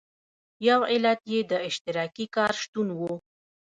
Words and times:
یو 0.67 0.79
علت 0.91 1.21
یې 1.31 1.39
د 1.51 1.53
اشتراکي 1.67 2.25
کار 2.35 2.51
شتون 2.61 2.87
و. 2.99 3.01